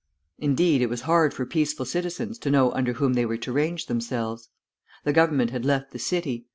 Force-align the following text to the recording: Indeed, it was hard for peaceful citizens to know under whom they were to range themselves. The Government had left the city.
Indeed, 0.39 0.81
it 0.81 0.89
was 0.89 1.01
hard 1.01 1.31
for 1.31 1.45
peaceful 1.45 1.85
citizens 1.85 2.39
to 2.39 2.49
know 2.49 2.71
under 2.71 2.93
whom 2.93 3.13
they 3.13 3.23
were 3.23 3.37
to 3.37 3.51
range 3.51 3.85
themselves. 3.85 4.49
The 5.03 5.13
Government 5.13 5.51
had 5.51 5.63
left 5.63 5.91
the 5.91 5.99
city. 5.99 6.47